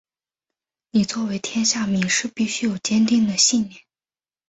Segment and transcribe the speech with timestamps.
[0.89, 3.81] 你作为天下名士必须有坚定的信念！